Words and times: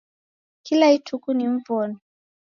Kila 0.63 0.91
ituku 0.91 1.33
ni 1.33 1.47
mvono 1.47 1.99